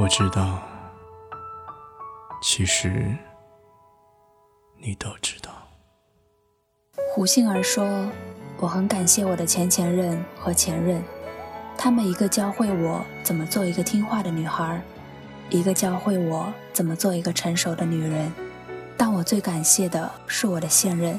[0.00, 0.62] 我知道，
[2.40, 3.16] 其实
[4.76, 5.50] 你都知道。
[7.12, 8.08] 胡杏儿说
[8.58, 11.02] ：“我很感谢我的前前任和前任，
[11.76, 14.80] 他们一个教会我怎么做一个听话的女孩，
[15.50, 18.32] 一个教会我怎么做一个成熟的女人。
[18.96, 21.18] 但我最感谢的是我的现任，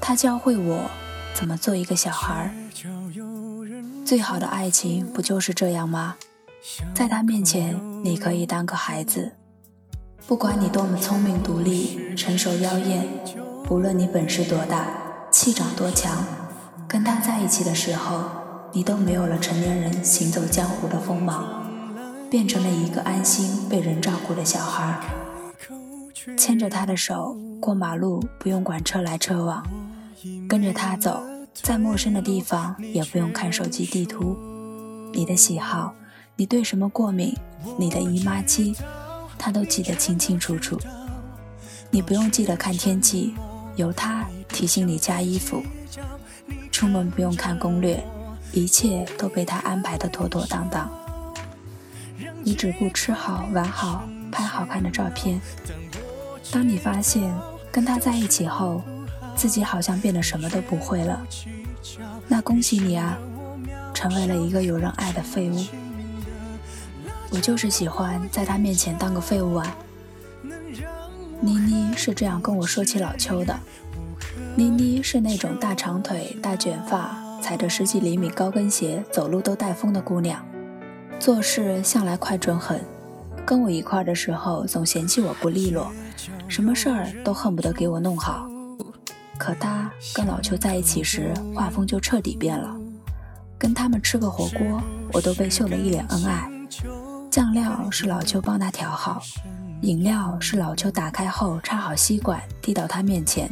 [0.00, 0.90] 他教会我
[1.32, 2.52] 怎么做一个小孩。
[4.04, 6.16] 最好的爱情不就是这样吗？
[6.94, 9.32] 在他面前，你可以当个孩子，
[10.26, 13.06] 不管你多么聪明独立、成熟妖艳，
[13.64, 14.86] 不论你本事多大。”
[15.32, 16.24] 气场多强，
[16.88, 18.24] 跟他在一起的时候，
[18.72, 21.70] 你都没有了成年人行走江湖的锋芒，
[22.28, 25.00] 变成了一个安心被人照顾的小孩。
[26.36, 29.62] 牵着他的手过马路，不用管车来车往；
[30.48, 31.22] 跟着他走，
[31.54, 34.36] 在陌生的地方也不用看手机地图。
[35.12, 35.94] 你的喜好，
[36.40, 37.36] 你对什么过敏，
[37.76, 38.74] 你的姨妈期，
[39.36, 40.80] 他都记得清清楚楚。
[41.90, 43.34] 你不用记得看天气，
[43.76, 44.26] 由他。
[44.48, 45.62] 提醒你加衣服，
[46.72, 48.02] 出门不用看攻略，
[48.54, 50.90] 一切都被他安排的妥妥当当。
[52.42, 55.38] 你只顾吃好玩好，拍好看的照片。
[56.50, 57.30] 当你发现
[57.70, 58.82] 跟他在一起后，
[59.36, 61.20] 自己好像变得什么都不会了，
[62.26, 63.18] 那恭喜你啊，
[63.92, 65.66] 成为了一个有人爱的废物。
[67.30, 69.76] 我就是喜欢在他面前当个废物啊。
[71.40, 73.58] 妮妮是这样跟我说起老邱的。
[74.56, 80.44] 妮妮是那种大长腿、大卷发，踩着十几厘米高跟鞋，走路都带风的姑娘，
[81.18, 82.80] 做事向来快准狠。
[83.46, 85.90] 跟我一块的时候，总嫌弃我不利落，
[86.46, 88.46] 什么事儿都恨不得给我弄好。
[89.38, 92.76] 可她跟老邱在一起时，画风就彻底变了。
[93.56, 96.50] 跟他们吃个火锅，我都被秀得一脸恩爱。
[97.30, 99.22] 酱料是老邱帮他调好，
[99.82, 103.48] 饮料是老邱打开后插好吸管递到他面前。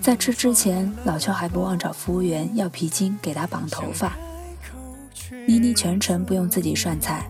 [0.00, 4.16] 在吃之前，老邱还不忘找服务员要皮筋给他绑头发。
[5.48, 7.28] 妮妮全程不用自己涮菜，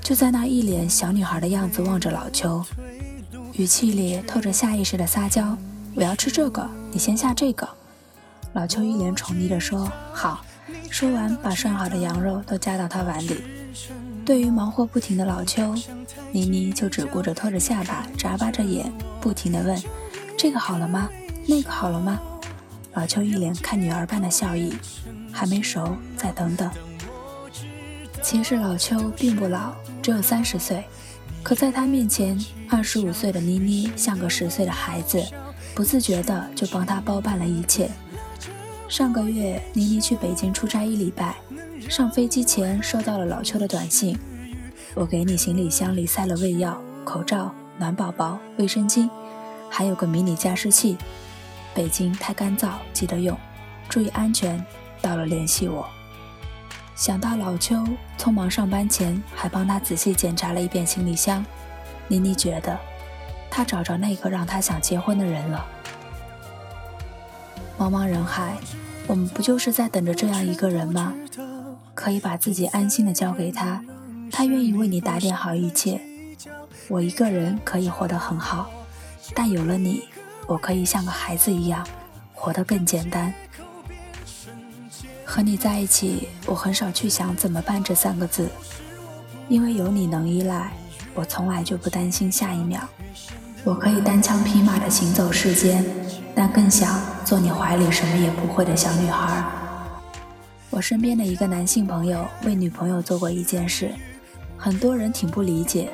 [0.00, 2.64] 就在那一脸小女孩的样子望着老邱，
[3.54, 5.58] 语气里透着下意识的撒娇
[5.96, 7.68] ：“我要吃这个，你先下这个。”
[8.54, 10.44] 老邱一脸宠溺地说：“好。”
[10.88, 13.42] 说完，把涮好的羊肉都夹到他碗里。
[14.24, 15.74] 对于忙活不停的老邱，
[16.32, 18.90] 妮妮就只顾着拖着下巴，眨巴着眼，
[19.20, 19.80] 不停地问
[20.36, 21.10] ：“这个好了吗？”
[21.46, 22.18] 那个好了吗？
[22.94, 24.74] 老邱一脸看女儿般的笑意，
[25.30, 26.70] 还没熟，再等等。
[28.22, 30.82] 其实老邱并不老，只有三十岁，
[31.42, 32.38] 可在他面前，
[32.70, 35.22] 二十五岁的妮妮像个十岁的孩子，
[35.74, 37.90] 不自觉的就帮他包办了一切。
[38.88, 41.34] 上个月，妮妮去北京出差一礼拜，
[41.88, 44.16] 上飞机前收到了老邱的短信
[44.94, 49.08] ：“我给你行李箱里塞了胃药、口罩、暖宝宝、卫生巾，
[49.70, 50.96] 还有个迷你加湿器。”
[51.74, 53.36] 北京太干燥，记得用，
[53.88, 54.64] 注意安全。
[55.02, 55.86] 到了联系我。
[56.94, 57.76] 想到老邱
[58.16, 61.44] 匆忙上班前还帮他仔细检查了一遍行李箱，
[62.06, 62.78] 妮妮觉得
[63.50, 65.66] 他找着那个让他想结婚的人了。
[67.78, 68.56] 茫茫人海，
[69.06, 71.12] 我们不就是在等着这样一个人吗？
[71.94, 73.82] 可以把自己安心的交给他，
[74.30, 76.00] 他愿意为你打点好一切。
[76.88, 78.70] 我一个人可以活得很好，
[79.34, 80.04] 但有了你。
[80.46, 81.86] 我可以像个孩子一样，
[82.34, 83.32] 活得更简单。
[85.24, 88.48] 和你在一起，我很少去想怎么办这三个字，
[89.48, 90.72] 因为有你能依赖，
[91.14, 92.80] 我从来就不担心下一秒。
[93.64, 95.82] 我可以单枪匹马的行走世间，
[96.34, 99.44] 但更想做你怀里什么也不会的小女孩。
[100.70, 103.90] 我身边的一个男性朋友为女朋友做过一件事，
[104.58, 105.90] 很多人挺不理解，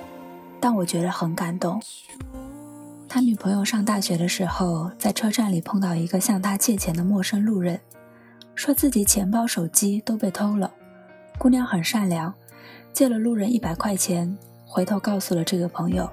[0.59, 1.81] 但我觉得很感动。
[3.09, 7.81] 他女朋友上大学的时候，在车站里碰到一个向他借钱的陌生路人，
[8.55, 10.71] 说自己钱包、手机都被偷了。
[11.39, 12.33] 姑娘很善良，
[12.93, 16.11] 借了路人一百块钱，回头告诉了这个朋友。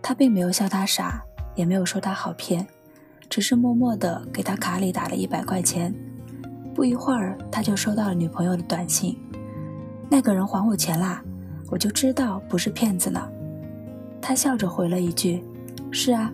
[0.00, 1.22] 他并没有笑他傻，
[1.54, 2.66] 也没有说他好骗，
[3.28, 5.94] 只是默默地给他卡里打了一百块钱。
[6.74, 9.18] 不一会儿，他就收到了女朋友的短信
[10.08, 11.22] ：“那个人还我钱啦，
[11.70, 13.20] 我就知道不是骗子呢。”
[14.22, 15.42] 他笑着回了一句。
[15.90, 16.32] 是啊，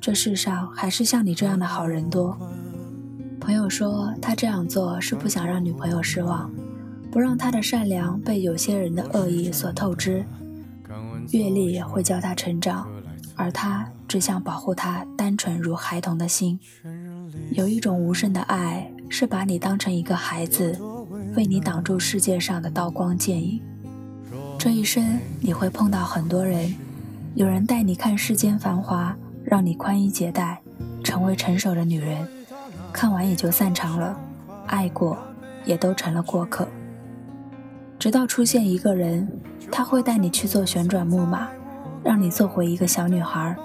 [0.00, 2.36] 这世上还是像你这样的好人多。
[3.38, 6.50] 朋友说他这样做是不想让女朋友失望，
[7.12, 10.24] 不让他的善良被有些人的恶意所透支。
[11.32, 12.88] 阅历会教他成长，
[13.36, 16.58] 而他只想保护他单纯如孩童的心。
[17.52, 20.76] 有一种无声的爱，是把你当成一个孩子，
[21.36, 23.60] 为你挡住世界上的刀光剑影。
[24.58, 26.74] 这一生你会碰到很多人，
[27.34, 30.60] 有人带你看世间繁华，让你宽衣解带，
[31.04, 32.26] 成为成熟的女人，
[32.92, 34.18] 看完也就散场了。
[34.66, 35.18] 爱过，
[35.64, 36.66] 也都成了过客。
[37.98, 39.28] 直到出现一个人，
[39.70, 41.48] 他会带你去做旋转木马，
[42.06, 43.56] 让你做回一个小女孩，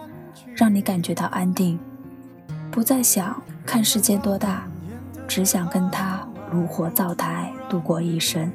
[0.56, 1.80] 让你感觉到安定，
[2.72, 4.64] 不再想看世界多大，
[5.28, 8.52] 只想跟他炉火灶台度过一生。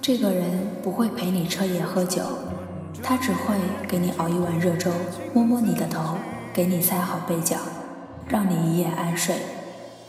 [0.00, 2.22] 这个人不会陪你彻夜喝酒，
[3.02, 3.54] 他只会
[3.86, 4.90] 给你熬一碗热粥，
[5.34, 6.16] 摸摸你的头，
[6.50, 7.58] 给你塞好被角，
[8.26, 9.36] 让你一夜安睡。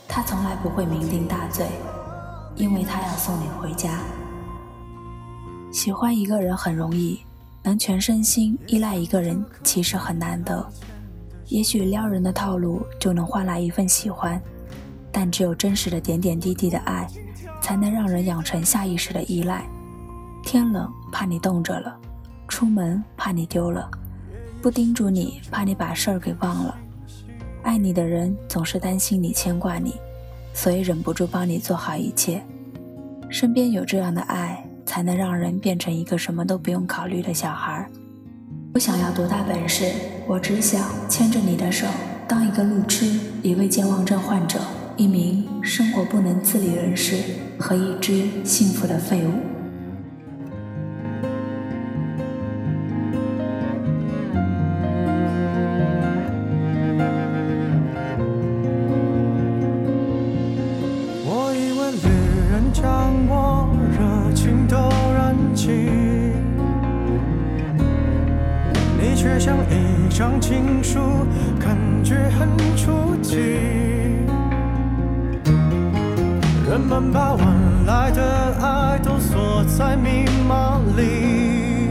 [0.08, 1.66] 他从来不会酩酊大醉，
[2.56, 4.00] 因为他要送你回家。
[5.74, 7.22] 喜欢一个人很容易，
[7.64, 10.68] 能全身心依赖一个人其实很难得。
[11.48, 14.42] 也许撩人的套路就能换来一份喜欢，
[15.12, 17.08] 但只有真实的点点滴滴的爱，
[17.62, 19.66] 才能让人养成下意识的依赖。
[20.44, 21.96] 天冷怕你冻着了，
[22.48, 23.92] 出门怕你丢了，
[24.62, 26.76] 不叮嘱你怕你把事儿给忘了。
[27.64, 29.96] 爱你的人总是担心你牵挂你，
[30.54, 32.44] 所以忍不住帮你做好一切。
[33.30, 37.90] 身边有这样的爱，才能让人变成一个什么都不用考虑的小孩。
[38.74, 39.90] 不想要多大本事，
[40.28, 41.88] 我只想牵着你的手，
[42.28, 43.06] 当一个路痴，
[43.42, 44.60] 一位健忘症患者，
[44.98, 47.16] 一名生活不能自理人士
[47.58, 49.51] 和一只幸福的废物。
[69.44, 71.00] 像一张情书，
[71.60, 72.48] 感觉很
[72.78, 73.38] 初级。
[76.70, 77.48] 人们把晚
[77.88, 78.22] 来的
[78.62, 81.90] 爱都锁在密码里，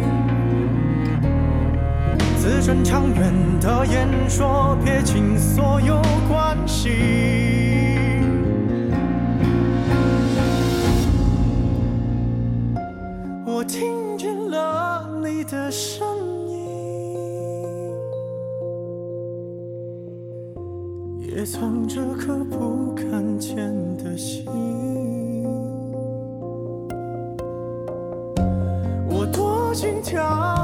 [2.38, 6.91] 字正腔圆的演说，撇清所有关系。
[13.44, 16.06] 我听见了你的声
[21.35, 23.56] 也藏着颗不看见
[23.99, 24.44] 的心。
[29.09, 30.60] 我躲进挑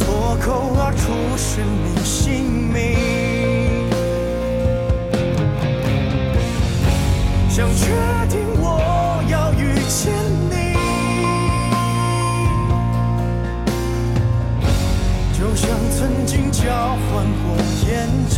[0.00, 2.74] 脱口而出是你姓名，
[7.48, 7.84] 想确
[8.28, 8.64] 定我
[9.28, 10.12] 要遇见
[10.50, 10.54] 你，
[15.32, 16.62] 就像曾经交
[17.08, 17.56] 换过
[17.88, 18.36] 眼睛，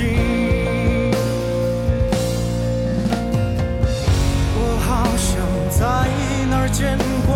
[4.55, 5.29] 我好像
[5.71, 5.79] 在
[6.51, 7.29] 哪儿见过。